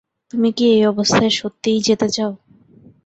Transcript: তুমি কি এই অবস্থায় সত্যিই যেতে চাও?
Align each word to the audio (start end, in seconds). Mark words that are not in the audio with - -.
তুমি 0.33 0.49
কি 0.57 0.65
এই 0.71 0.83
অবস্থায় 0.85 1.31
সত্যিই 1.39 1.85
যেতে 1.87 2.07
চাও? 2.09 2.31